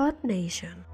Odd 0.00 0.14
Nation. 0.22 0.86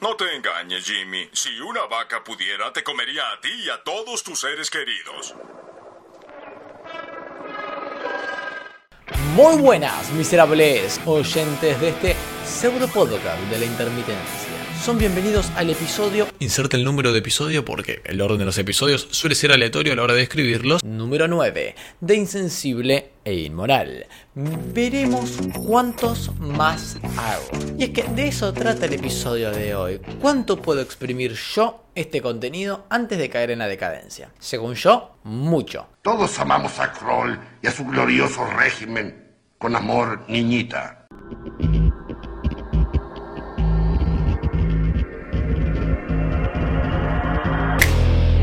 No 0.00 0.16
te 0.16 0.34
engañes, 0.34 0.84
Jimmy. 0.84 1.28
Si 1.32 1.60
una 1.60 1.86
vaca 1.86 2.24
pudiera, 2.24 2.72
te 2.72 2.82
comería 2.82 3.22
a 3.30 3.40
ti 3.40 3.52
y 3.66 3.70
a 3.70 3.84
todos 3.84 4.24
tus 4.24 4.40
seres 4.40 4.68
queridos. 4.68 5.36
Muy 9.36 9.58
buenas, 9.58 10.10
miserables 10.10 11.00
oyentes 11.06 11.80
de 11.80 11.88
este 11.90 12.16
pseudo 12.44 12.88
podcast 12.88 13.40
de 13.44 13.58
la 13.58 13.66
intermitencia. 13.66 14.49
Son 14.80 14.96
bienvenidos 14.96 15.52
al 15.56 15.68
episodio. 15.68 16.26
Inserte 16.38 16.78
el 16.78 16.84
número 16.84 17.12
de 17.12 17.18
episodio 17.18 17.66
porque 17.66 18.00
el 18.06 18.18
orden 18.22 18.38
de 18.38 18.46
los 18.46 18.56
episodios 18.56 19.08
suele 19.10 19.34
ser 19.34 19.52
aleatorio 19.52 19.92
a 19.92 19.96
la 19.96 20.02
hora 20.02 20.14
de 20.14 20.22
escribirlos. 20.22 20.82
Número 20.82 21.28
9. 21.28 21.74
De 22.00 22.14
insensible 22.14 23.10
e 23.22 23.34
inmoral. 23.34 24.06
Veremos 24.34 25.36
cuántos 25.66 26.34
más 26.38 26.96
hago. 27.18 27.74
Y 27.76 27.84
es 27.84 27.90
que 27.90 28.04
de 28.04 28.28
eso 28.28 28.54
trata 28.54 28.86
el 28.86 28.94
episodio 28.94 29.50
de 29.50 29.74
hoy. 29.74 30.00
¿Cuánto 30.18 30.56
puedo 30.62 30.80
exprimir 30.80 31.34
yo 31.34 31.84
este 31.94 32.22
contenido 32.22 32.86
antes 32.88 33.18
de 33.18 33.28
caer 33.28 33.50
en 33.50 33.58
la 33.58 33.68
decadencia? 33.68 34.32
Según 34.38 34.76
yo, 34.76 35.18
mucho. 35.24 35.88
Todos 36.00 36.38
amamos 36.38 36.78
a 36.78 36.90
Kroll 36.90 37.38
y 37.62 37.66
a 37.66 37.70
su 37.70 37.84
glorioso 37.84 38.46
régimen. 38.46 39.28
Con 39.58 39.76
amor, 39.76 40.24
niñita. 40.26 41.06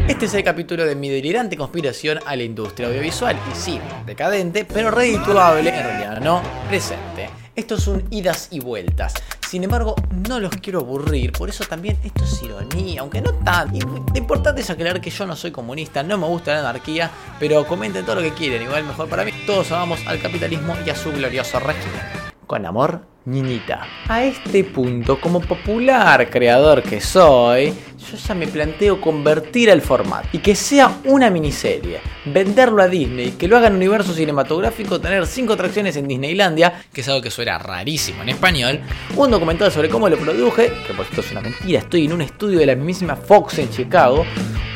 Este 0.07 0.25
es 0.25 0.33
el 0.35 0.43
capítulo 0.45 0.85
de 0.85 0.95
mi 0.95 1.09
delirante 1.09 1.57
conspiración 1.57 2.19
a 2.25 2.33
la 2.37 2.43
industria 2.43 2.87
audiovisual. 2.87 3.37
Y 3.51 3.55
sí, 3.55 3.77
decadente, 4.05 4.63
pero 4.63 4.89
redituable, 4.89 5.69
en 5.69 5.83
realidad 5.83 6.21
no, 6.21 6.41
presente. 6.69 7.29
Esto 7.53 7.77
son 7.77 8.05
idas 8.09 8.47
y 8.51 8.61
vueltas. 8.61 9.13
Sin 9.45 9.65
embargo, 9.65 9.95
no 10.29 10.39
los 10.39 10.55
quiero 10.57 10.79
aburrir, 10.79 11.33
por 11.33 11.49
eso 11.49 11.65
también 11.65 11.97
esto 12.05 12.23
es 12.23 12.41
ironía, 12.41 13.01
aunque 13.01 13.19
no 13.19 13.33
tan. 13.33 13.77
Lo 13.77 14.17
importante 14.17 14.61
es 14.61 14.69
aclarar 14.69 15.01
que 15.01 15.09
yo 15.09 15.25
no 15.25 15.35
soy 15.35 15.51
comunista, 15.51 16.01
no 16.03 16.17
me 16.17 16.25
gusta 16.25 16.53
la 16.53 16.61
anarquía, 16.61 17.11
pero 17.37 17.67
comenten 17.67 18.05
todo 18.05 18.15
lo 18.15 18.21
que 18.21 18.33
quieren, 18.33 18.61
igual 18.61 18.85
mejor 18.85 19.09
para 19.09 19.25
mí. 19.25 19.31
Todos 19.45 19.73
amamos 19.73 19.99
al 20.07 20.21
capitalismo 20.21 20.73
y 20.85 20.89
a 20.89 20.95
su 20.95 21.11
glorioso 21.11 21.59
régimen. 21.59 21.99
Con 22.45 22.65
amor, 22.65 23.01
niñita. 23.27 23.85
A 24.07 24.23
este 24.23 24.63
punto, 24.63 25.19
como 25.19 25.41
popular 25.41 26.29
creador 26.29 26.81
que 26.81 27.01
soy, 27.01 27.73
yo 28.09 28.17
ya 28.17 28.33
me 28.33 28.47
planteo 28.47 29.01
convertir 29.01 29.69
el 29.69 29.81
formato 29.81 30.29
y 30.31 30.37
que 30.37 30.55
sea 30.55 31.01
una 31.03 31.29
miniserie, 31.29 31.99
venderlo 32.25 32.81
a 32.81 32.87
Disney, 32.87 33.31
que 33.31 33.49
lo 33.49 33.57
haga 33.57 33.67
en 33.67 33.75
universo 33.75 34.13
cinematográfico, 34.13 35.01
tener 35.01 35.27
5 35.27 35.53
atracciones 35.53 35.97
en 35.97 36.07
Disneylandia, 36.07 36.81
que 36.93 37.01
es 37.01 37.07
algo 37.09 37.21
que 37.21 37.29
suena 37.29 37.59
rarísimo 37.59 38.23
en 38.23 38.29
español, 38.29 38.79
un 39.17 39.29
documental 39.29 39.71
sobre 39.73 39.89
cómo 39.89 40.07
lo 40.07 40.17
produje, 40.17 40.71
que 40.87 40.93
por 40.93 41.05
cierto 41.05 41.21
es 41.21 41.31
una 41.31 41.41
mentira, 41.41 41.79
estoy 41.79 42.05
en 42.05 42.13
un 42.13 42.21
estudio 42.21 42.59
de 42.59 42.65
la 42.65 42.75
mismísima 42.75 43.17
Fox 43.17 43.59
en 43.59 43.69
Chicago, 43.69 44.25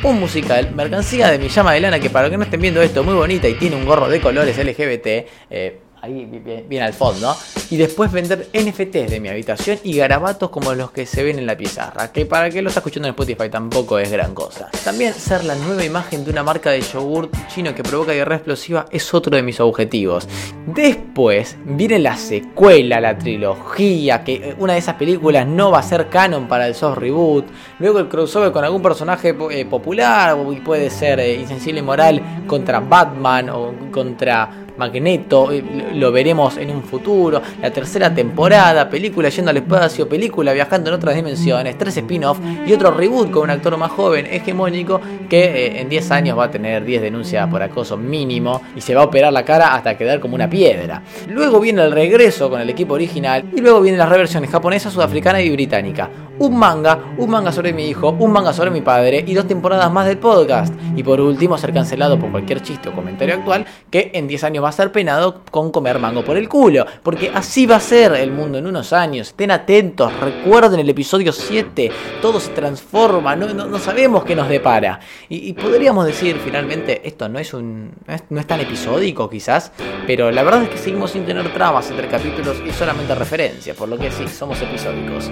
un 0.02 0.20
musical, 0.20 0.74
mercancía 0.74 1.30
de 1.30 1.38
mi 1.38 1.48
llama 1.48 1.72
de 1.72 1.80
lana, 1.80 1.98
que 1.98 2.10
para 2.10 2.28
que 2.28 2.36
no 2.36 2.44
estén 2.44 2.60
viendo 2.60 2.82
esto, 2.82 3.02
muy 3.02 3.14
bonita 3.14 3.48
y 3.48 3.54
tiene 3.54 3.76
un 3.76 3.86
gorro 3.86 4.10
de 4.10 4.20
colores 4.20 4.58
LGBT, 4.58 5.06
eh, 5.48 5.80
ahí 6.02 6.24
bien, 6.68 6.82
al 6.82 6.92
fondo, 6.92 7.34
y 7.70 7.76
después 7.76 8.10
vender 8.10 8.48
NFTs 8.52 9.08
de 9.08 9.20
mi 9.20 9.28
habitación 9.28 9.78
y 9.84 9.96
garabatos 9.96 10.50
como 10.50 10.74
los 10.74 10.90
que 10.90 11.06
se 11.06 11.22
ven 11.22 11.38
en 11.38 11.46
la 11.46 11.56
pizarra, 11.56 12.10
que 12.10 12.26
para 12.26 12.50
que 12.50 12.60
lo 12.60 12.68
está 12.68 12.80
escuchando 12.80 13.06
en 13.06 13.12
Spotify 13.12 13.48
tampoco 13.48 14.00
es 14.00 14.10
gran 14.10 14.34
cosa. 14.34 14.68
También 14.84 15.14
ser 15.14 15.44
la 15.44 15.54
nueva 15.54 15.84
imagen 15.84 16.24
de 16.24 16.32
una 16.32 16.42
marca 16.42 16.70
de 16.70 16.80
yogur 16.80 17.30
chino 17.46 17.72
que 17.72 17.84
provoca 17.84 18.12
guerra 18.12 18.34
explosiva 18.34 18.86
es 18.90 19.14
otro 19.14 19.36
de 19.36 19.44
mis 19.44 19.60
objetivos. 19.60 20.26
Después 20.66 21.56
viene 21.64 22.00
la 22.00 22.16
secuela, 22.16 23.00
la 23.00 23.16
trilogía, 23.16 24.24
que 24.24 24.56
una 24.58 24.72
de 24.72 24.80
esas 24.80 24.96
películas 24.96 25.46
no 25.46 25.70
va 25.70 25.78
a 25.78 25.82
ser 25.84 26.08
canon 26.08 26.48
para 26.48 26.66
el 26.66 26.74
soft 26.74 26.98
reboot. 26.98 27.46
Luego 27.78 28.00
el 28.00 28.08
crossover 28.08 28.50
con 28.50 28.64
algún 28.64 28.82
personaje 28.82 29.36
eh, 29.52 29.64
popular, 29.66 30.36
puede 30.64 30.90
ser 30.90 31.20
eh, 31.20 31.34
insensible 31.34 31.78
y 31.78 31.82
moral 31.84 32.44
contra 32.48 32.80
Batman 32.80 33.50
o 33.50 33.72
contra 33.92 34.61
Magneto, 34.76 35.50
lo 35.94 36.12
veremos 36.12 36.56
en 36.56 36.70
un 36.70 36.82
futuro, 36.82 37.42
la 37.60 37.70
tercera 37.70 38.14
temporada, 38.14 38.88
película 38.88 39.28
yendo 39.28 39.50
al 39.50 39.58
espacio, 39.58 40.08
película 40.08 40.52
viajando 40.52 40.90
en 40.90 40.96
otras 40.96 41.14
dimensiones, 41.14 41.76
tres 41.78 41.96
spin-offs 41.96 42.40
y 42.66 42.72
otro 42.72 42.90
reboot 42.90 43.30
con 43.30 43.44
un 43.44 43.50
actor 43.50 43.76
más 43.76 43.90
joven, 43.90 44.26
hegemónico, 44.26 45.00
que 45.28 45.66
eh, 45.66 45.80
en 45.80 45.88
10 45.88 46.10
años 46.10 46.38
va 46.38 46.44
a 46.44 46.50
tener 46.50 46.84
10 46.84 47.02
denuncias 47.02 47.48
por 47.48 47.62
acoso 47.62 47.96
mínimo 47.96 48.62
y 48.74 48.80
se 48.80 48.94
va 48.94 49.02
a 49.02 49.04
operar 49.04 49.32
la 49.32 49.44
cara 49.44 49.74
hasta 49.74 49.96
quedar 49.96 50.20
como 50.20 50.34
una 50.34 50.48
piedra. 50.48 51.02
Luego 51.28 51.60
viene 51.60 51.82
el 51.82 51.92
regreso 51.92 52.50
con 52.50 52.60
el 52.60 52.70
equipo 52.70 52.94
original 52.94 53.44
y 53.54 53.60
luego 53.60 53.80
vienen 53.80 53.98
las 53.98 54.08
reversiones 54.08 54.50
japonesa, 54.50 54.90
sudafricana 54.90 55.40
y 55.40 55.50
británica. 55.50 56.08
Un 56.42 56.56
manga, 56.56 57.14
un 57.18 57.30
manga 57.30 57.52
sobre 57.52 57.72
mi 57.72 57.86
hijo, 57.86 58.16
un 58.18 58.32
manga 58.32 58.52
sobre 58.52 58.72
mi 58.72 58.80
padre 58.80 59.22
y 59.24 59.32
dos 59.32 59.46
temporadas 59.46 59.92
más 59.92 60.08
del 60.08 60.18
podcast. 60.18 60.74
Y 60.96 61.04
por 61.04 61.20
último 61.20 61.56
ser 61.56 61.72
cancelado 61.72 62.18
por 62.18 62.32
cualquier 62.32 62.60
chiste 62.60 62.88
o 62.88 62.92
comentario 62.92 63.36
actual 63.36 63.64
que 63.88 64.10
en 64.12 64.26
10 64.26 64.42
años 64.42 64.64
va 64.64 64.70
a 64.70 64.72
ser 64.72 64.90
penado 64.90 65.42
con 65.52 65.70
comer 65.70 66.00
mango 66.00 66.24
por 66.24 66.36
el 66.36 66.48
culo. 66.48 66.84
Porque 67.04 67.30
así 67.32 67.64
va 67.64 67.76
a 67.76 67.80
ser 67.80 68.14
el 68.14 68.32
mundo 68.32 68.58
en 68.58 68.66
unos 68.66 68.92
años. 68.92 69.28
Estén 69.28 69.52
atentos, 69.52 70.12
recuerden 70.18 70.80
el 70.80 70.90
episodio 70.90 71.30
7. 71.30 71.92
Todo 72.20 72.40
se 72.40 72.50
transforma, 72.50 73.36
no, 73.36 73.78
sabemos 73.78 74.24
qué 74.24 74.34
nos 74.34 74.48
depara. 74.48 74.98
Y, 75.28 75.52
podríamos 75.52 76.06
decir 76.06 76.40
finalmente, 76.44 77.06
esto 77.06 77.28
no 77.28 77.38
es, 77.38 77.54
un, 77.54 77.92
no 78.30 78.40
es, 78.40 78.46
tan 78.48 78.58
episódico 78.58 79.30
quizás, 79.30 79.70
pero 80.08 80.32
la 80.32 80.42
verdad 80.42 80.64
es 80.64 80.70
que 80.70 80.78
seguimos 80.78 81.12
sin 81.12 81.24
tener 81.24 81.52
tramas 81.54 81.88
entre 81.88 82.08
capítulos 82.08 82.56
y 82.66 82.72
solamente 82.72 83.14
referencias, 83.14 83.76
por 83.76 83.88
lo 83.88 83.96
que 83.96 84.10
sí, 84.10 84.26
somos 84.26 84.60
episódicos. 84.60 85.30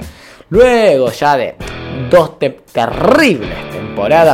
Luego 0.50 1.12
ya 1.12 1.36
de 1.36 1.54
dos 2.10 2.38
terribles 2.38 3.70
temporadas, 3.70 3.89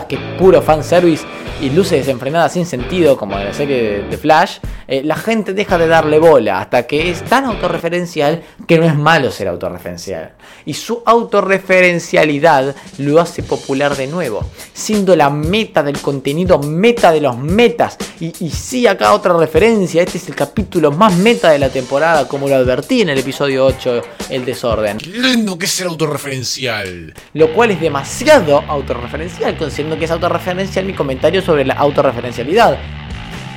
que 0.09 0.19
puro 0.39 0.63
fanservice 0.63 1.25
y 1.61 1.71
luces 1.71 2.01
desenfrenadas 2.01 2.53
sin 2.53 2.67
sentido, 2.67 3.17
como 3.17 3.39
en 3.39 3.47
la 3.47 3.55
serie 3.55 4.03
de, 4.03 4.17
Flash, 4.17 4.59
eh, 4.87 5.03
la 5.03 5.17
gente 5.17 5.55
deja 5.55 5.79
de 5.79 5.87
darle 5.87 6.19
bola 6.19 6.61
hasta 6.61 6.87
que 6.87 7.11
es 7.11 7.23
tan 7.25 7.45
autorreferencial 7.45 8.43
que 8.67 8.79
no 8.79 8.85
es 8.85 8.95
malo 8.95 9.31
ser 9.31 9.49
autorreferencial. 9.49 10.33
Y 10.67 10.75
su 10.75 11.03
autorreferencialidad 11.05 12.75
lo 12.99 13.21
hace 13.21 13.43
popular 13.43 13.97
de 13.97 14.07
nuevo, 14.07 14.45
siendo 14.73 15.17
la 15.17 15.31
meta 15.31 15.83
del 15.83 15.99
contenido, 16.01 16.59
meta 16.59 17.11
de 17.11 17.21
los 17.21 17.39
metas. 17.39 17.97
Y, 18.21 18.33
y 18.45 18.51
sí, 18.51 18.87
acá 18.87 19.13
otra 19.13 19.37
referencia, 19.37 20.03
este 20.03 20.19
es 20.19 20.29
el 20.29 20.35
capítulo 20.35 20.93
más 20.93 21.17
meta 21.17 21.51
de 21.51 21.59
la 21.59 21.71
temporada, 21.71 22.29
como 22.29 22.49
lo 22.49 22.55
advertí 22.55 23.01
en 23.01 23.11
el 23.11 23.19
episodio 23.19 23.65
8, 23.67 24.03
El 24.31 24.45
desorden. 24.45 24.99
Qué 24.99 25.11
lindo 25.11 25.59
que 25.59 25.67
es 25.67 25.73
ser 25.73 25.87
autorreferencial. 25.87 27.15
Lo 27.33 27.53
cual 27.53 27.71
es 27.71 27.81
demasiado 27.81 28.63
autorreferencial, 28.69 29.56
considerando 29.57 29.99
que 29.99 30.05
es 30.05 30.11
autorreferencial 30.11 30.85
mi 30.85 30.95
comentario 30.95 31.43
sobre 31.43 31.65
la 31.65 31.75
autorreferencialidad. 31.75 32.79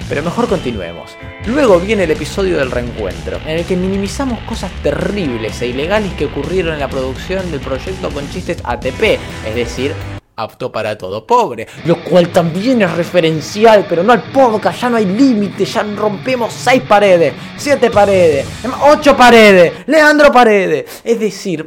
Pero 0.09 0.23
mejor 0.23 0.47
continuemos. 0.47 1.15
Luego 1.45 1.79
viene 1.79 2.03
el 2.03 2.11
episodio 2.11 2.57
del 2.57 2.71
reencuentro, 2.71 3.37
en 3.45 3.59
el 3.59 3.65
que 3.65 3.75
minimizamos 3.75 4.39
cosas 4.39 4.71
terribles 4.81 5.61
e 5.61 5.67
ilegales 5.67 6.13
que 6.13 6.25
ocurrieron 6.25 6.73
en 6.73 6.79
la 6.79 6.87
producción 6.87 7.49
del 7.51 7.59
proyecto 7.59 8.09
con 8.09 8.27
chistes 8.29 8.57
ATP, 8.63 9.19
es 9.47 9.55
decir, 9.55 9.93
apto 10.35 10.71
para 10.71 10.97
todo 10.97 11.25
pobre, 11.27 11.67
lo 11.85 12.03
cual 12.03 12.29
también 12.29 12.81
es 12.81 12.91
referencial, 12.93 13.85
pero 13.87 14.03
no 14.03 14.13
al 14.13 14.23
podcast, 14.23 14.81
ya 14.81 14.89
no 14.89 14.97
hay 14.97 15.05
límite, 15.05 15.65
ya 15.65 15.83
rompemos 15.83 16.53
seis 16.53 16.81
paredes, 16.87 17.33
siete 17.57 17.91
paredes, 17.91 18.45
ocho 18.91 19.15
paredes, 19.15 19.73
Leandro 19.87 20.31
Paredes, 20.31 21.01
es 21.03 21.19
decir, 21.19 21.65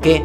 que 0.00 0.24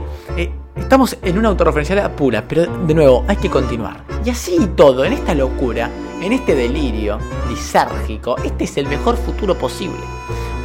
Estamos 0.79 1.17
en 1.22 1.38
una 1.38 1.50
autorreferencial 1.50 2.12
pura, 2.16 2.44
pero 2.47 2.66
de 2.66 2.94
nuevo, 2.95 3.23
hay 3.28 3.35
que 3.35 3.50
continuar. 3.50 4.03
Y 4.25 4.31
así 4.31 4.57
y 4.59 4.66
todo, 4.67 5.06
en 5.06 5.13
esta 5.13 5.35
locura, 5.35 5.90
en 6.22 6.34
este 6.34 6.56
delirio 6.56 7.19
lisérgico, 7.47 8.38
este 8.44 8.63
es 8.63 8.78
el 8.78 8.88
mejor 8.88 9.16
futuro 9.17 9.56
posible. 9.56 10.00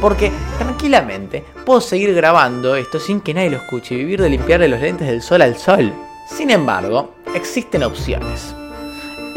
Porque 0.01 0.31
tranquilamente 0.57 1.43
puedo 1.65 1.79
seguir 1.79 2.13
grabando 2.15 2.75
esto 2.75 2.99
sin 2.99 3.21
que 3.21 3.33
nadie 3.33 3.51
lo 3.51 3.57
escuche 3.57 3.93
y 3.93 3.99
vivir 3.99 4.21
de 4.21 4.29
limpiarle 4.29 4.67
los 4.67 4.81
lentes 4.81 5.07
del 5.07 5.21
sol 5.21 5.41
al 5.41 5.57
sol. 5.57 5.93
Sin 6.27 6.49
embargo, 6.49 7.11
existen 7.35 7.83
opciones. 7.83 8.55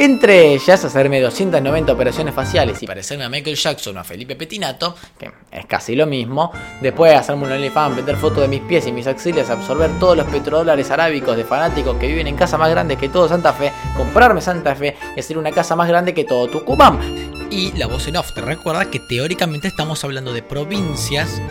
Entre 0.00 0.54
ellas, 0.54 0.84
hacerme 0.84 1.20
290 1.20 1.92
operaciones 1.92 2.32
faciales 2.32 2.80
y 2.80 2.86
parecerme 2.86 3.24
a 3.24 3.28
Michael 3.28 3.56
Jackson 3.56 3.96
o 3.96 4.00
a 4.00 4.04
Felipe 4.04 4.36
Petinato, 4.36 4.94
que 5.18 5.28
es 5.50 5.66
casi 5.66 5.96
lo 5.96 6.06
mismo. 6.06 6.52
Después 6.80 7.16
hacerme 7.16 7.46
un 7.46 7.52
OnlyFans, 7.52 7.96
vender 7.96 8.16
fotos 8.16 8.42
de 8.42 8.46
mis 8.46 8.60
pies 8.60 8.86
y 8.86 8.92
mis 8.92 9.08
axilas, 9.08 9.50
absorber 9.50 9.90
todos 9.98 10.16
los 10.16 10.26
petrodólares 10.28 10.88
arábicos 10.92 11.36
de 11.36 11.42
fanáticos 11.42 11.96
que 11.96 12.06
viven 12.06 12.28
en 12.28 12.36
casa 12.36 12.56
más 12.56 12.70
grande 12.70 12.96
que 12.96 13.08
todo 13.08 13.28
Santa 13.28 13.52
Fe, 13.52 13.72
comprarme 13.96 14.40
Santa 14.40 14.76
Fe 14.76 14.96
y 15.16 15.18
hacer 15.18 15.36
una 15.36 15.50
casa 15.50 15.74
más 15.74 15.88
grande 15.88 16.14
que 16.14 16.22
todo 16.22 16.46
Tucumán. 16.46 17.00
Y 17.50 17.72
la 17.72 17.88
voz 17.88 18.06
en 18.06 18.18
off 18.18 18.32
te 18.34 18.40
recuerda 18.40 18.88
que 18.88 19.00
teóricamente 19.00 19.66
estamos 19.66 20.04
hablando 20.04 20.32
de 20.32 20.42
provincias 20.42 21.42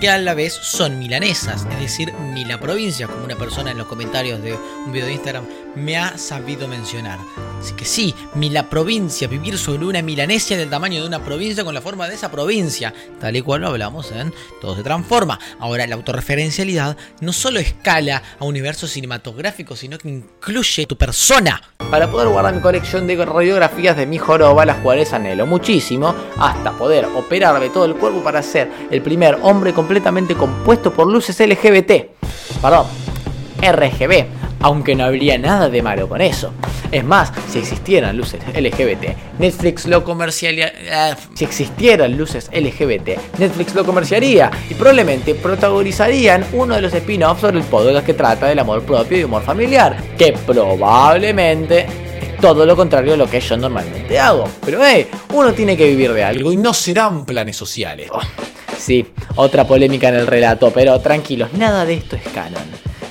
que 0.00 0.08
a 0.08 0.18
la 0.18 0.34
vez 0.34 0.52
son 0.52 0.98
milanesas, 0.98 1.66
es 1.70 1.80
decir, 1.80 2.12
ni 2.32 2.44
la 2.44 2.58
provincia, 2.60 3.06
como 3.06 3.24
una 3.24 3.36
persona 3.36 3.70
en 3.70 3.78
los 3.78 3.86
comentarios 3.86 4.42
de 4.42 4.54
un 4.54 4.92
video 4.92 5.06
de 5.06 5.14
Instagram 5.14 5.44
me 5.74 5.96
ha 5.96 6.16
sabido 6.18 6.68
mencionar. 6.68 7.18
Así 7.58 7.74
que 7.74 7.84
sí, 7.84 8.14
mi 8.34 8.50
la 8.50 8.68
provincia, 8.68 9.26
vivir 9.26 9.56
sobre 9.58 9.86
una 9.86 10.02
milanesia 10.02 10.56
del 10.56 10.68
tamaño 10.68 11.00
de 11.00 11.08
una 11.08 11.24
provincia 11.24 11.64
con 11.64 11.74
la 11.74 11.80
forma 11.80 12.06
de 12.08 12.14
esa 12.14 12.30
provincia, 12.30 12.92
tal 13.20 13.36
y 13.36 13.42
cual 13.42 13.62
lo 13.62 13.68
hablamos 13.68 14.12
en 14.12 14.32
Todo 14.60 14.76
se 14.76 14.82
transforma. 14.82 15.38
Ahora, 15.58 15.86
la 15.86 15.94
autorreferencialidad 15.94 16.96
no 17.20 17.32
solo 17.32 17.60
escala 17.60 18.22
a 18.38 18.44
universos 18.44 18.90
cinematográficos, 18.90 19.78
sino 19.78 19.98
que 19.98 20.08
incluye 20.08 20.86
tu 20.86 20.96
persona. 20.96 21.60
Para 21.90 22.10
poder 22.10 22.28
guardar 22.28 22.54
mi 22.54 22.60
colección 22.60 23.06
de 23.06 23.24
radiografías 23.24 23.96
de 23.96 24.06
mi 24.06 24.18
joroba, 24.18 24.66
las 24.66 24.78
cuales 24.78 25.12
anhelo 25.12 25.46
muchísimo, 25.46 26.14
hasta 26.38 26.72
poder 26.72 27.06
operarme 27.06 27.70
todo 27.70 27.86
el 27.86 27.94
cuerpo 27.94 28.22
para 28.22 28.42
ser 28.42 28.70
el 28.90 29.00
primer 29.00 29.38
hombre 29.42 29.72
completamente 29.84 30.34
compuesto 30.34 30.94
por 30.94 31.06
luces 31.06 31.38
LGBT. 31.38 32.06
Perdón, 32.62 32.86
RGB, 33.60 34.24
aunque 34.60 34.94
no 34.94 35.04
habría 35.04 35.36
nada 35.36 35.68
de 35.68 35.82
malo 35.82 36.08
con 36.08 36.22
eso. 36.22 36.52
Es 36.90 37.04
más, 37.04 37.30
si 37.50 37.58
existieran 37.58 38.16
luces 38.16 38.40
LGBT, 38.54 39.38
Netflix 39.38 39.84
lo 39.84 40.02
comerciaría. 40.02 40.72
eh, 40.74 41.14
si 41.34 41.44
existieran 41.44 42.16
luces 42.16 42.50
LGBT, 42.50 43.38
Netflix 43.38 43.74
lo 43.74 43.84
comerciaría 43.84 44.50
y 44.70 44.72
probablemente 44.72 45.34
protagonizarían 45.34 46.46
uno 46.54 46.76
de 46.76 46.80
los 46.80 46.94
spin-offs 46.94 47.42
sobre 47.42 47.58
el 47.58 47.64
podcast 47.64 48.06
que 48.06 48.14
trata 48.14 48.46
del 48.46 48.60
amor 48.60 48.84
propio 48.84 49.18
y 49.18 49.24
humor 49.24 49.42
familiar, 49.42 49.98
que 50.16 50.32
probablemente 50.32 51.86
todo 52.40 52.64
lo 52.64 52.74
contrario 52.74 53.12
de 53.12 53.18
lo 53.18 53.28
que 53.28 53.38
yo 53.38 53.58
normalmente 53.58 54.18
hago. 54.18 54.48
Pero 54.64 54.82
hey, 54.82 55.08
uno 55.34 55.52
tiene 55.52 55.76
que 55.76 55.86
vivir 55.88 56.12
de 56.14 56.24
algo 56.24 56.50
Y 56.52 56.56
no 56.56 56.72
serán 56.72 57.26
planes 57.26 57.56
sociales. 57.56 58.08
Sí, 58.84 59.06
otra 59.36 59.66
polémica 59.66 60.10
en 60.10 60.16
el 60.16 60.26
relato, 60.26 60.70
pero 60.70 61.00
tranquilos, 61.00 61.54
nada 61.54 61.86
de 61.86 61.94
esto 61.94 62.16
es 62.16 62.22
canon. 62.34 62.64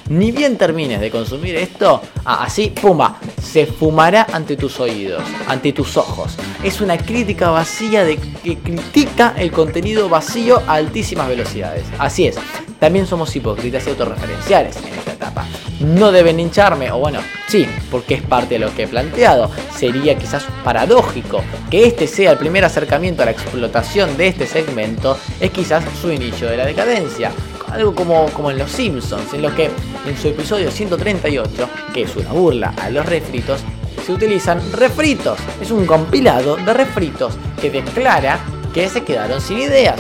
Ni 0.08 0.32
bien 0.32 0.56
termines 0.56 1.02
de 1.02 1.10
consumir 1.10 1.56
esto, 1.56 2.00
ah, 2.26 2.44
así, 2.44 2.70
pumba, 2.70 3.18
se 3.42 3.66
fumará 3.66 4.28
ante 4.32 4.56
tus 4.56 4.80
oídos, 4.80 5.24
ante 5.48 5.74
tus 5.74 5.98
ojos. 5.98 6.38
Es 6.64 6.80
una 6.80 6.96
crítica 6.96 7.50
vacía 7.50 8.04
de 8.04 8.18
que 8.18 8.60
critica 8.60 9.34
el 9.36 9.52
contenido 9.52 10.10
vacío 10.10 10.62
a 10.68 10.76
altísimas 10.76 11.28
velocidades. 11.28 11.86
Así 11.98 12.28
es, 12.28 12.36
también 12.80 13.08
somos 13.08 13.36
hipócritas 13.36 13.88
y 13.88 13.90
autorreferenciales. 13.90 14.78
No 15.84 16.12
deben 16.14 16.40
hincharme, 16.40 16.92
o 16.92 16.98
bueno, 16.98 17.20
sí, 17.48 17.68
porque 17.92 18.16
es 18.16 18.22
parte 18.22 18.56
de 18.56 18.60
lo 18.60 18.74
que 18.74 18.84
he 18.84 18.88
planteado. 18.88 19.52
Sería 19.76 20.18
quizás 20.18 20.46
paradójico 20.64 21.44
que 21.70 21.86
este 21.86 22.08
sea 22.08 22.32
el 22.32 22.38
primer 22.38 22.64
acercamiento 22.64 23.22
a 23.22 23.26
la 23.26 23.32
explotación 23.32 24.16
de 24.16 24.28
este 24.28 24.48
segmento, 24.48 25.18
es 25.40 25.52
quizás 25.52 25.84
su 26.02 26.12
inicio 26.12 26.50
de 26.50 26.58
la 26.58 26.66
decadencia. 26.66 27.32
Algo 27.70 27.94
como, 27.94 28.28
como 28.28 28.52
en 28.52 28.60
Los 28.60 28.72
Simpsons, 28.72 29.34
en 29.34 29.42
lo 29.42 29.54
que 29.54 29.66
en 29.66 30.18
su 30.18 30.30
episodio 30.30 30.72
138, 30.72 31.70
que 31.94 32.04
es 32.04 32.16
una 32.16 32.32
burla 32.32 32.74
a 32.82 32.90
los 32.90 33.06
refritos, 33.06 33.62
se 34.06 34.12
utilizan 34.12 34.62
refritos. 34.74 35.38
Es 35.62 35.72
un 35.72 35.86
compilado 35.86 36.56
de 36.56 36.74
refritos 36.74 37.36
que 37.60 37.72
declara 37.72 38.40
que 38.74 38.88
se 38.90 39.04
quedaron 39.04 39.42
sin 39.42 39.60
ideas. 39.60 40.00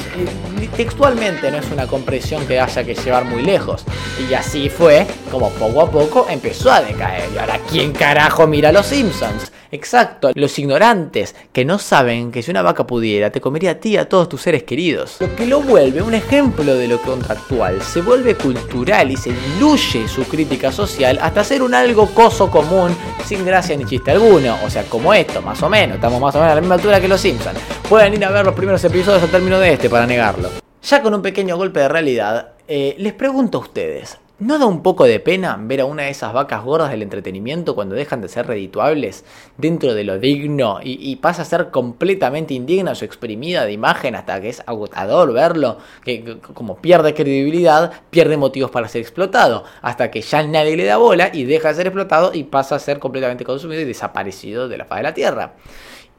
Textualmente 0.68 1.50
no 1.52 1.58
es 1.58 1.72
una 1.72 1.88
compresión 1.88 2.46
que 2.46 2.60
haya 2.60 2.84
que 2.84 2.96
llevar 2.96 3.26
muy 3.26 3.44
lejos. 3.44 3.84
Y 4.30 4.34
así 4.34 4.70
fue 4.70 5.08
como 5.32 5.50
poco 5.52 5.82
a 5.82 5.92
poco 5.92 6.28
empezó 6.30 6.72
a 6.72 6.82
decaer. 6.82 7.30
Y 7.34 7.38
ahora, 7.38 7.60
¿quién 7.70 7.94
carajo 7.94 8.48
mira 8.48 8.72
Los 8.72 8.88
Simpsons? 8.88 9.53
Exacto, 9.74 10.30
los 10.36 10.60
ignorantes 10.60 11.36
que 11.52 11.66
no 11.66 11.80
saben 11.80 12.32
que 12.32 12.44
si 12.44 12.52
una 12.52 12.62
vaca 12.62 12.86
pudiera 12.86 13.32
te 13.32 13.42
comería 13.42 13.72
a 13.72 13.76
ti 13.80 13.90
y 13.90 13.98
a 13.98 14.08
todos 14.08 14.30
tus 14.30 14.44
seres 14.44 14.62
queridos. 14.62 15.18
Lo 15.20 15.36
que 15.36 15.48
lo 15.48 15.62
vuelve 15.62 16.04
un 16.04 16.14
ejemplo 16.14 16.76
de 16.76 16.88
lo 16.88 17.02
contractual, 17.02 17.82
se 17.82 18.02
vuelve 18.04 18.36
cultural 18.36 19.10
y 19.10 19.18
se 19.18 19.32
diluye 19.34 20.08
su 20.08 20.26
crítica 20.26 20.72
social 20.72 21.18
hasta 21.20 21.44
ser 21.44 21.64
un 21.64 21.74
algo 21.74 22.06
coso 22.14 22.52
común 22.52 22.96
sin 23.26 23.44
gracia 23.44 23.76
ni 23.76 23.86
chiste 23.86 24.12
alguno. 24.12 24.58
O 24.64 24.70
sea, 24.70 24.84
como 24.84 25.12
esto, 25.12 25.42
más 25.42 25.64
o 25.64 25.70
menos, 25.72 25.96
estamos 25.96 26.22
más 26.22 26.36
o 26.36 26.38
menos 26.38 26.52
a 26.52 26.56
la 26.56 26.62
misma 26.62 26.76
altura 26.76 27.02
que 27.02 27.08
los 27.08 27.20
Simpsons. 27.20 27.58
Pueden 27.90 28.14
ir 28.14 28.24
a 28.24 28.30
ver 28.30 28.46
los 28.46 28.54
primeros 28.54 28.84
episodios 28.84 29.24
al 29.24 29.30
término 29.30 29.60
de 29.60 29.74
este 29.74 29.90
para 29.90 30.06
negarlo. 30.06 30.50
Ya 30.84 31.02
con 31.02 31.16
un 31.16 31.24
pequeño 31.24 31.58
golpe 31.58 31.80
de 31.80 31.88
realidad, 31.88 32.52
eh, 32.68 32.94
les 33.00 33.14
pregunto 33.14 33.58
a 33.58 33.62
ustedes, 33.62 34.20
¿No 34.40 34.58
da 34.58 34.66
un 34.66 34.82
poco 34.82 35.06
de 35.06 35.20
pena 35.20 35.58
ver 35.62 35.82
a 35.82 35.86
una 35.86 36.04
de 36.04 36.10
esas 36.10 36.34
vacas 36.34 36.64
gordas 36.64 36.90
del 36.90 37.04
entretenimiento 37.04 37.76
cuando 37.76 37.94
dejan 37.94 38.20
de 38.20 38.28
ser 38.28 38.48
redituables 38.48 39.24
dentro 39.58 39.94
de 39.94 40.04
lo 40.04 40.18
digno 40.18 40.80
y, 40.84 41.16
pasa 41.18 41.44
a 41.44 41.46
ser 41.46 41.70
completamente 41.70 42.56
indigna 42.56 42.96
su 42.96 43.06
exprimida 43.06 43.64
de 43.64 43.74
imagen 43.74 44.16
hasta 44.16 44.42
que 44.42 44.50
es 44.50 44.64
agotador 44.66 45.34
verlo? 45.34 45.78
Que, 46.04 46.24
que 46.24 46.40
como 46.40 46.78
pierde 46.78 47.14
credibilidad, 47.14 47.94
pierde 48.10 48.36
motivos 48.36 48.72
para 48.72 48.88
ser 48.88 49.02
explotado, 49.02 49.66
hasta 49.84 50.10
que 50.10 50.22
ya 50.22 50.42
nadie 50.42 50.76
le 50.78 50.86
da 50.86 50.98
bola 50.98 51.30
y 51.32 51.44
deja 51.46 51.70
de 51.70 51.76
ser 51.76 51.88
explotado 51.88 52.32
y 52.34 52.44
pasa 52.46 52.76
a 52.76 52.80
ser 52.80 52.98
completamente 52.98 53.46
consumido 53.46 53.82
y 53.82 53.86
desaparecido 53.86 54.68
de 54.68 54.80
la 54.80 54.86
faz 54.86 54.98
de 54.98 55.04
la 55.04 55.14
tierra. 55.14 55.54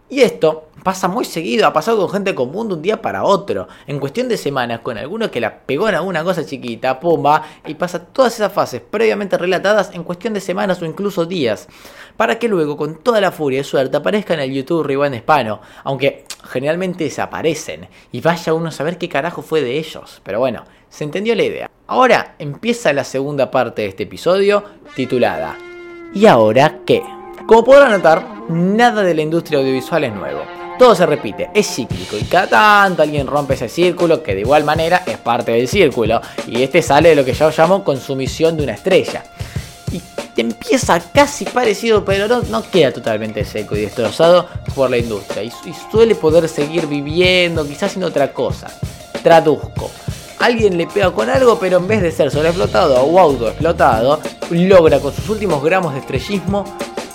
Y 0.09 0.21
esto 0.21 0.69
pasa 0.83 1.09
muy 1.09 1.25
seguido, 1.25 1.67
ha 1.67 1.73
pasado 1.73 1.99
con 1.99 2.11
gente 2.11 2.35
común 2.35 2.69
de 2.69 2.75
un 2.75 2.83
día 2.83 3.01
para 3.01 3.25
otro. 3.25 3.69
En 3.87 3.99
cuestión 3.99 4.29
de 4.29 4.37
semanas, 4.37 4.81
con 4.81 4.99
alguno 4.99 5.31
que 5.31 5.41
la 5.41 5.61
pegó 5.61 5.89
en 5.89 5.95
alguna 5.95 6.23
cosa 6.23 6.45
chiquita, 6.45 7.01
pumba, 7.01 7.43
y 7.67 7.75
pasa 7.75 8.05
todas 8.05 8.35
esas 8.35 8.53
fases 8.53 8.83
previamente 8.83 9.39
relatadas 9.39 9.91
en 9.95 10.05
cuestión 10.05 10.35
de 10.35 10.41
semanas 10.41 10.83
o 10.83 10.85
incluso 10.85 11.25
días. 11.25 11.69
Para 12.19 12.39
que 12.39 12.49
luego, 12.49 12.77
con 12.77 13.03
toda 13.03 13.21
la 13.21 13.33
furia 13.33 13.61
y 13.61 13.65
suerte, 13.65 13.97
aparezca 13.97 14.35
en 14.35 14.41
el 14.41 14.53
YouTube 14.53 14.85
Rewind 14.85 15.15
Hispano. 15.15 15.61
Aunque 15.85 16.27
generalmente 16.45 17.05
desaparecen. 17.05 17.89
Y 18.12 18.21
vaya 18.21 18.53
uno 18.53 18.69
a 18.69 18.73
saber 18.73 18.99
qué 18.99 19.09
carajo 19.09 19.41
fue 19.41 19.62
de 19.62 19.79
ellos. 19.79 20.21
Pero 20.23 20.39
bueno, 20.39 20.65
se 20.91 21.05
entendió 21.05 21.35
la 21.35 21.45
idea. 21.45 21.71
Ahora 21.87 22.35
empieza 22.39 22.93
la 22.93 23.05
segunda 23.05 23.51
parte 23.51 23.83
de 23.83 23.89
este 23.89 24.03
episodio, 24.05 24.65
titulada 24.95 25.56
¿Y 26.15 26.27
ahora 26.27 26.81
qué? 26.87 27.03
Como 27.46 27.62
podrán 27.62 27.93
notar, 27.93 28.26
nada 28.49 29.02
de 29.02 29.14
la 29.14 29.20
industria 29.20 29.58
audiovisual 29.58 30.02
es 30.05 30.14
nuevo. 30.14 30.41
Todo 30.79 30.94
se 30.94 31.05
repite, 31.05 31.50
es 31.52 31.67
cíclico 31.67 32.17
y 32.17 32.23
cada 32.23 32.46
tanto 32.46 33.02
alguien 33.02 33.26
rompe 33.26 33.52
ese 33.52 33.69
círculo 33.69 34.23
que 34.23 34.35
de 34.35 34.41
igual 34.41 34.64
manera 34.64 35.02
es 35.06 35.19
parte 35.19 35.52
del 35.52 35.69
círculo 35.69 36.23
y 36.46 36.62
este 36.62 36.81
sale 36.81 37.11
de 37.11 37.17
lo 37.17 37.25
que 37.25 37.35
yo 37.35 37.50
llamo 37.50 37.85
consumición 37.85 38.56
de 38.56 38.62
una 38.62 38.73
estrella. 38.73 39.25
Y 39.93 40.00
empieza 40.41 40.99
casi 41.12 41.44
parecido 41.44 42.02
pero 42.02 42.26
no, 42.26 42.41
no 42.43 42.62
queda 42.62 42.93
totalmente 42.93 43.44
seco 43.44 43.76
y 43.76 43.82
destrozado 43.82 44.49
por 44.75 44.88
la 44.88 44.96
industria 44.96 45.43
y, 45.43 45.49
y 45.49 45.75
suele 45.91 46.14
poder 46.14 46.49
seguir 46.49 46.87
viviendo, 46.87 47.67
quizás 47.67 47.91
haciendo 47.91 48.06
otra 48.06 48.32
cosa. 48.32 48.69
Traduzco. 49.23 49.91
Alguien 50.38 50.79
le 50.79 50.87
pega 50.87 51.11
con 51.12 51.29
algo, 51.29 51.58
pero 51.58 51.76
en 51.76 51.87
vez 51.87 52.00
de 52.00 52.11
ser 52.11 52.31
sobreexplotado 52.31 53.02
o 53.02 53.19
autoexplotado, 53.19 54.19
logra 54.50 54.99
con 54.99 55.14
sus 55.14 55.29
últimos 55.29 55.62
gramos 55.62 55.93
de 55.93 56.00
estrellismo 56.00 56.64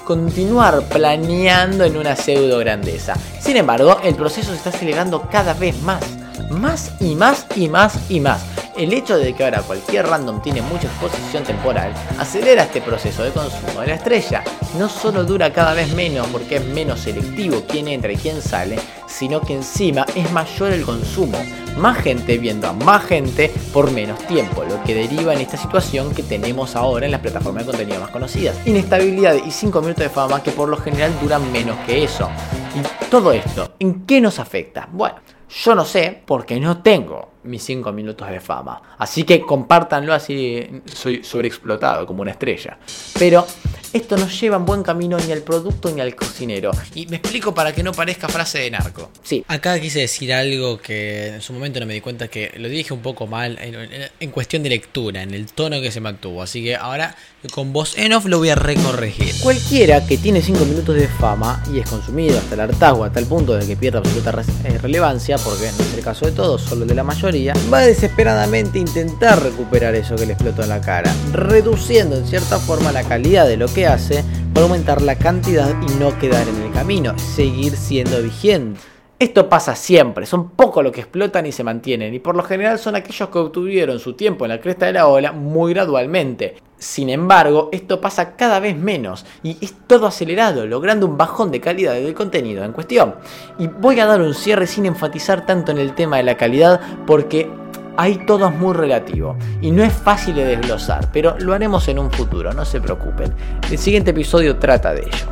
continuar 0.10 0.82
planeando 0.86 1.84
en 1.84 1.96
una 1.96 2.16
pseudo 2.16 2.58
grandeza. 2.58 3.14
Sin 3.40 3.58
embargo, 3.58 4.00
el 4.04 4.16
proceso 4.16 4.50
se 4.50 4.58
está 4.58 4.72
acelerando 4.72 5.30
cada 5.30 5.54
vez 5.54 5.80
más. 5.84 6.04
Más 6.50 6.94
y 7.00 7.14
más 7.14 7.46
y 7.56 7.70
más 7.70 8.10
y 8.10 8.20
más. 8.20 8.44
El 8.76 8.92
hecho 8.92 9.20
de 9.20 9.36
que 9.36 9.44
ahora 9.44 9.62
cualquier 9.62 10.08
random 10.08 10.42
tiene 10.42 10.64
mucha 10.64 10.88
exposición 10.88 11.44
temporal 11.44 11.94
acelera 12.18 12.64
este 12.64 12.82
proceso 12.82 13.24
de 13.24 13.30
consumo 13.30 13.82
de 13.82 13.88
la 13.88 13.94
estrella. 13.94 14.39
No 14.78 14.88
solo 14.88 15.24
dura 15.24 15.52
cada 15.52 15.74
vez 15.74 15.94
menos 15.94 16.28
porque 16.28 16.58
es 16.58 16.66
menos 16.66 17.00
selectivo 17.00 17.64
quién 17.68 17.88
entra 17.88 18.12
y 18.12 18.18
quién 18.18 18.42
sale, 18.42 18.78
sino 19.08 19.42
que 19.42 19.56
encima 19.56 20.06
es 20.16 20.32
mayor 20.32 20.72
el 20.72 20.84
consumo. 20.84 21.38
Más 21.78 21.98
gente 21.98 22.38
viendo 22.38 22.68
a 22.68 22.74
más 22.74 23.06
gente 23.06 23.52
por 23.74 23.92
menos 23.92 24.20
tiempo, 24.28 24.64
lo 24.64 24.84
que 24.84 24.94
deriva 24.94 25.34
en 25.34 25.42
esta 25.42 25.58
situación 25.58 26.14
que 26.14 26.24
tenemos 26.24 26.76
ahora 26.76 27.06
en 27.06 27.12
las 27.12 27.22
plataformas 27.22 27.66
de 27.66 27.72
contenido 27.72 28.00
más 28.00 28.10
conocidas. 28.12 28.56
Inestabilidad 28.66 29.36
y 29.36 29.52
5 29.52 29.82
minutos 29.82 30.04
de 30.04 30.10
fama 30.10 30.44
que 30.44 30.52
por 30.52 30.70
lo 30.70 30.78
general 30.78 31.12
duran 31.22 31.52
menos 31.52 31.78
que 31.86 32.04
eso. 32.04 32.30
Y 32.76 33.06
todo 33.10 33.32
esto, 33.32 33.74
¿en 33.80 34.06
qué 34.06 34.22
nos 34.22 34.40
afecta? 34.40 34.88
Bueno, 34.92 35.16
yo 35.50 35.74
no 35.74 35.84
sé 35.84 36.22
porque 36.26 36.60
no 36.60 36.82
tengo 36.84 37.30
mis 37.44 37.64
5 37.64 37.92
minutos 37.92 38.30
de 38.30 38.40
fama. 38.40 38.82
Así 38.98 39.24
que 39.24 39.42
compártanlo 39.42 40.14
así, 40.14 40.82
soy 40.86 41.24
sobreexplotado 41.24 42.06
como 42.06 42.22
una 42.22 42.32
estrella. 42.32 42.78
Pero 43.18 43.46
esto 43.94 44.18
no 44.18 44.28
lleva 44.30 44.58
en 44.58 44.66
buen 44.66 44.84
camino 44.84 45.18
ni 45.20 45.32
al 45.32 45.42
producto 45.42 45.92
ni 45.92 46.02
al 46.02 46.16
cocinero. 46.16 46.72
Y 46.96 47.08
me 47.08 47.18
explico 47.18 47.54
para 47.54 47.74
que 47.74 47.84
no 47.84 47.92
parezca 47.94 48.28
frase 48.28 48.60
de 48.60 48.72
narco. 48.72 49.12
Sí, 49.24 49.44
Acá 49.48 49.80
quise 49.80 50.00
decir 50.00 50.34
algo 50.34 50.78
que 50.80 51.28
en 51.36 51.42
su 51.42 51.54
momento 51.54 51.80
no 51.80 51.86
me 51.86 51.94
di 51.94 52.02
cuenta 52.02 52.28
que 52.28 52.52
lo 52.58 52.70
dije 52.70 52.94
un 52.94 53.02
poco 53.02 53.28
mal 53.28 53.58
en, 53.62 53.76
en- 53.76 54.10
en 54.20 54.32
cuestión 54.32 54.64
de 54.64 54.70
lectura, 54.70 55.22
en 55.24 55.34
el 55.34 55.48
tono 55.48 55.82
que 55.82 55.92
se 55.92 56.00
mantuvo. 56.02 56.42
Así 56.42 56.64
que 56.64 56.76
ahora 56.76 57.16
con 57.48 57.72
voz 57.72 57.98
en 57.98 58.14
off 58.14 58.26
lo 58.26 58.38
voy 58.38 58.50
a 58.50 58.56
recorregir. 58.56 59.34
Cualquiera 59.42 60.06
que 60.06 60.18
tiene 60.18 60.42
5 60.42 60.66
minutos 60.66 60.96
de 60.96 61.08
fama 61.08 61.64
y 61.74 61.80
es 61.80 61.90
consumido 61.90 62.38
hasta 62.38 62.56
el 62.56 62.62
hartazgo, 62.62 63.06
hasta 63.06 63.20
el 63.20 63.26
punto 63.26 63.56
de 63.56 63.66
que 63.66 63.78
pierde 63.78 64.00
absoluta 64.00 64.32
eh, 64.66 64.78
relevancia, 64.78 65.38
porque 65.38 65.72
no 65.78 65.84
es 65.84 65.94
el 65.94 66.04
caso 66.04 66.26
de 66.26 66.34
todos, 66.34 66.62
solo 66.62 66.86
de 66.86 66.94
la 66.94 67.04
mayoría, 67.04 67.54
va 67.72 67.80
a 67.80 67.86
desesperadamente 67.86 68.78
intentar 68.78 69.42
recuperar 69.42 69.96
eso 69.96 70.16
que 70.16 70.26
le 70.26 70.34
explotó 70.34 70.64
en 70.64 70.70
la 70.70 70.82
cara, 70.82 71.14
reduciendo 71.32 72.18
en 72.18 72.28
cierta 72.28 72.60
forma 72.60 72.92
la 72.92 73.04
calidad 73.04 73.48
de 73.48 73.58
lo 73.58 73.68
que 73.68 73.88
hace 73.88 74.24
para 74.54 74.66
aumentar 74.66 75.02
la 75.02 75.16
cantidad 75.16 75.74
y 75.82 76.00
no 76.00 76.18
quedar 76.20 76.48
en 76.48 76.62
el 76.62 76.74
camino, 76.74 77.18
seguir 77.18 77.76
siendo 77.78 78.22
vigente. 78.22 78.99
Esto 79.20 79.50
pasa 79.50 79.76
siempre, 79.76 80.26
son 80.26 80.52
pocos 80.52 80.82
los 80.82 80.94
que 80.94 81.02
explotan 81.02 81.46
y 81.46 81.52
se 81.52 81.62
mantienen, 81.62 82.14
y 82.14 82.20
por 82.20 82.38
lo 82.38 82.44
general 82.44 82.80
son 82.80 82.96
aquellos 82.96 83.28
que 83.28 83.38
obtuvieron 83.38 84.00
su 84.00 84.14
tiempo 84.14 84.46
en 84.46 84.50
la 84.50 84.62
cresta 84.62 84.86
de 84.86 84.94
la 84.94 85.08
ola 85.08 85.34
muy 85.34 85.74
gradualmente. 85.74 86.56
Sin 86.78 87.10
embargo, 87.10 87.68
esto 87.74 88.00
pasa 88.00 88.38
cada 88.38 88.62
vez 88.62 88.78
menos 88.78 89.26
y 89.44 89.58
es 89.60 89.74
todo 89.88 90.08
acelerado, 90.08 90.66
logrando 90.66 91.06
un 91.06 91.18
bajón 91.18 91.52
de 91.52 91.60
calidad 91.60 91.96
del 91.96 92.14
contenido 92.14 92.64
en 92.64 92.72
cuestión. 92.72 93.16
Y 93.58 93.68
voy 93.68 94.00
a 94.00 94.06
dar 94.06 94.22
un 94.22 94.34
cierre 94.34 94.66
sin 94.68 94.86
enfatizar 94.86 95.46
tanto 95.46 95.74
en 95.74 95.80
el 95.80 95.96
tema 95.96 96.16
de 96.16 96.24
la 96.24 96.38
calidad 96.38 96.80
porque 97.06 97.52
ahí 97.98 98.24
todo 98.26 98.48
es 98.48 98.56
muy 98.56 98.74
relativo 98.74 99.36
y 99.60 99.72
no 99.72 99.84
es 99.84 99.92
fácil 99.92 100.36
de 100.36 100.46
desglosar, 100.46 101.12
pero 101.12 101.38
lo 101.40 101.52
haremos 101.54 101.86
en 101.90 102.00
un 102.00 102.10
futuro, 102.10 102.54
no 102.54 102.64
se 102.64 102.80
preocupen. 102.80 103.36
El 103.70 103.78
siguiente 103.78 104.12
episodio 104.12 104.56
trata 104.56 104.94
de 104.94 105.02
ello. 105.02 105.28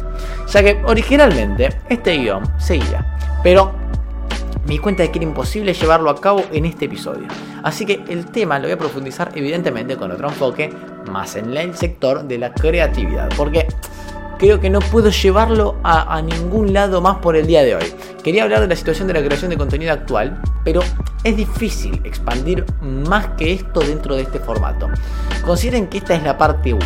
Ya 0.51 0.62
que 0.62 0.82
originalmente 0.86 1.70
este 1.88 2.17
guion 2.17 2.44
seguía, 2.58 3.17
pero 3.48 3.72
me 4.66 4.74
di 4.74 4.77
cuenta 4.77 5.04
de 5.04 5.10
que 5.10 5.20
era 5.20 5.24
imposible 5.24 5.74
llevarlo 5.74 6.10
a 6.10 6.20
cabo 6.20 6.44
en 6.51 6.66
este 6.66 6.84
episodio. 6.84 7.30
Así 7.63 7.86
que 7.86 8.04
el 8.10 8.25
tema 8.25 8.60
lo 8.60 8.63
voy 8.63 8.74
a 8.74 8.77
profundizar 8.77 9.32
evidentemente 9.36 9.96
con 9.96 10.12
otro 10.12 10.27
enfoque, 10.27 10.70
más 11.10 11.38
en 11.38 11.56
el 11.56 11.74
sector 11.74 12.25
de 12.25 12.39
la 12.39 12.54
creatividad, 12.54 13.30
porque 13.38 13.66
creo 14.38 14.60
que 14.60 14.70
no 14.70 14.80
puedo 14.80 15.12
llevarlo 15.12 15.77
a, 15.82 16.13
a, 16.13 16.22
ningún 16.22 16.74
lado 16.74 17.00
más 17.00 17.20
por 17.20 17.38
el 17.38 17.48
día 17.48 17.63
de 17.63 17.75
hoy. 17.75 17.86
Quería 18.22 18.44
hablar 18.44 18.60
de 18.60 18.68
la 18.68 18.75
situación 18.75 19.08
de 19.08 19.13
la 19.13 19.24
creación 19.24 19.50
de 19.50 19.56
contenido 19.56 19.94
actual, 19.94 20.42
pero 20.66 20.82
es 21.24 21.38
difícil 21.38 22.01
expandir 22.04 22.66
más 22.82 23.27
que 23.38 23.54
esto 23.54 23.80
dentro 23.80 24.18
de 24.18 24.24
este 24.24 24.39
formato. 24.39 24.89
Consideren 25.46 25.88
que 25.88 26.00
esta 26.00 26.16
es 26.16 26.24
la 26.24 26.38
parte 26.38 26.74
1, 26.74 26.84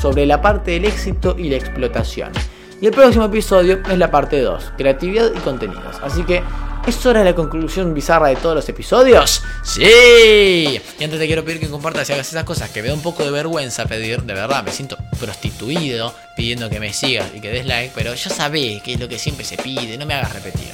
sobre 0.00 0.26
la 0.26 0.42
parte 0.42 0.72
del 0.72 0.84
éxito 0.84 1.36
y 1.38 1.48
la 1.48 1.58
explotación. 1.58 2.32
Y 2.82 2.86
el 2.86 2.92
próximo 2.92 3.26
episodio 3.26 3.78
es 3.88 3.96
la 3.96 4.10
parte 4.10 4.40
2, 4.40 4.72
creatividad 4.76 5.30
y 5.32 5.38
contenidos. 5.38 6.00
Así 6.02 6.24
que 6.24 6.42
¿Es 6.84 7.06
hora 7.06 7.22
la 7.22 7.32
conclusión 7.32 7.94
bizarra 7.94 8.26
de 8.26 8.34
todos 8.34 8.56
los 8.56 8.68
episodios? 8.68 9.40
¡Sí! 9.62 10.80
Y 10.98 11.04
antes 11.04 11.20
te 11.20 11.26
quiero 11.28 11.44
pedir 11.44 11.60
que 11.60 11.68
compartas 11.68 12.10
y 12.10 12.12
hagas 12.12 12.28
esas 12.28 12.42
cosas 12.42 12.70
que 12.70 12.82
me 12.82 12.88
da 12.88 12.94
un 12.94 13.02
poco 13.02 13.24
de 13.24 13.30
vergüenza 13.30 13.86
pedir, 13.86 14.20
de 14.24 14.34
verdad, 14.34 14.64
me 14.64 14.72
siento 14.72 14.98
prostituido 15.20 16.12
pidiendo 16.34 16.68
que 16.68 16.80
me 16.80 16.92
sigas 16.92 17.28
y 17.32 17.40
que 17.40 17.50
des 17.50 17.66
like, 17.66 17.92
pero 17.94 18.14
ya 18.14 18.30
sabés 18.30 18.82
que 18.82 18.94
es 18.94 19.00
lo 19.00 19.08
que 19.08 19.16
siempre 19.16 19.44
se 19.44 19.56
pide, 19.58 19.96
no 19.96 20.06
me 20.06 20.14
hagas 20.14 20.32
repetir. 20.32 20.72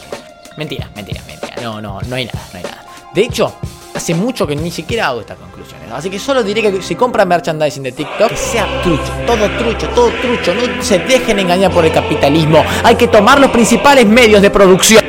Mentira, 0.57 0.91
mentira, 0.97 1.23
mentira. 1.27 1.57
No, 1.63 1.83
no, 1.83 2.01
no 2.01 2.17
hay 2.17 2.25
nada, 2.25 2.49
no 2.55 2.57
hay 2.57 2.65
nada. 2.65 2.87
De 3.13 3.21
hecho, 3.21 3.55
hace 3.99 4.15
mucho 4.15 4.47
que 4.47 4.55
ni 4.55 4.71
siquiera 4.71 5.09
hago 5.09 5.21
estas 5.21 5.37
conclusiones. 5.37 5.91
Así 5.93 6.09
que 6.09 6.19
solo 6.19 6.43
diré 6.43 6.63
que 6.63 6.83
si 6.83 6.95
compran 6.95 7.29
merchandising 7.29 7.83
de 7.83 7.93
TikTok, 7.93 8.31
que 8.31 8.37
sea 8.37 8.67
trucho, 8.83 9.13
todo 9.27 9.49
trucho, 9.59 9.89
todo 9.89 10.11
trucho. 10.23 10.55
No 10.55 10.83
se 10.83 11.01
dejen 11.01 11.41
engañar 11.41 11.73
por 11.73 11.85
el 11.85 11.93
capitalismo. 11.93 12.65
Hay 12.85 12.95
que 12.95 13.09
tomar 13.09 13.41
los 13.41 13.51
principales 13.51 14.07
medios 14.07 14.41
de 14.41 14.51
producción. 14.51 15.03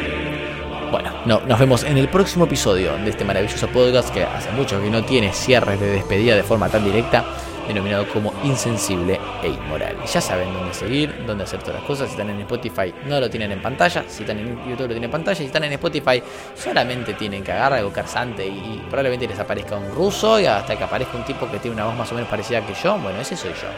No, 1.25 1.41
nos 1.41 1.59
vemos 1.59 1.83
en 1.83 1.97
el 1.97 2.09
próximo 2.09 2.45
episodio 2.45 2.97
de 2.97 3.09
este 3.09 3.23
maravilloso 3.23 3.67
podcast 3.67 4.09
que 4.09 4.23
hace 4.23 4.49
mucho 4.51 4.81
que 4.81 4.89
no 4.89 5.03
tiene 5.03 5.31
cierres 5.31 5.79
de 5.79 5.91
despedida 5.91 6.35
de 6.35 6.43
forma 6.43 6.69
tan 6.69 6.83
directa, 6.83 7.23
denominado 7.69 8.07
como 8.09 8.33
insensible 8.43 9.19
e 9.43 9.47
inmoral. 9.47 9.95
Ya 10.11 10.19
saben 10.19 10.51
dónde 10.51 10.73
seguir, 10.73 11.13
dónde 11.25 11.43
hacer 11.43 11.59
todas 11.59 11.75
las 11.75 11.83
cosas. 11.83 12.07
Si 12.07 12.13
están 12.13 12.29
en 12.31 12.41
Spotify, 12.41 12.93
no 13.07 13.19
lo 13.19 13.29
tienen 13.29 13.51
en 13.51 13.61
pantalla. 13.61 14.03
Si 14.07 14.23
están 14.23 14.39
en 14.39 14.57
YouTube, 14.67 14.81
lo 14.81 14.87
tienen 14.87 15.05
en 15.05 15.11
pantalla. 15.11 15.37
Si 15.37 15.45
están 15.45 15.63
en 15.63 15.73
Spotify, 15.73 16.21
solamente 16.55 17.13
tienen 17.13 17.43
que 17.43 17.51
agarrar 17.51 17.79
algo 17.79 17.93
carzante 17.93 18.45
y, 18.45 18.83
probablemente 18.89 19.27
les 19.27 19.39
aparezca 19.39 19.77
un 19.77 19.91
ruso 19.93 20.39
y 20.39 20.47
hasta 20.47 20.75
que 20.75 20.83
aparezca 20.83 21.15
un 21.15 21.23
tipo 21.23 21.49
que 21.49 21.59
tiene 21.59 21.75
una 21.75 21.85
voz 21.85 21.95
más 21.95 22.11
o 22.11 22.15
menos 22.15 22.29
parecida 22.29 22.65
que 22.65 22.73
yo. 22.73 22.97
Bueno, 22.97 23.21
ese 23.21 23.37
soy 23.37 23.51
yo. 23.51 23.69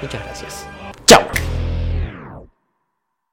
Muchas 0.00 0.22
gracias. 0.24 0.66
¡Chao! 1.06 1.53